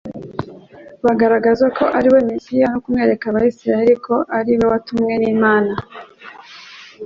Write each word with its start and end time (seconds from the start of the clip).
bugaragaza 1.03 1.65
ko 1.77 1.83
ari 1.97 2.07
we 2.13 2.19
Mesiya 2.29 2.65
no 2.71 2.79
kumwereka 2.83 3.23
Abasiraeli 3.27 3.95
ko 4.05 4.15
ari 4.37 4.51
we 4.59 4.65
watumwe 4.71 5.13
n'Imana. 5.19 5.73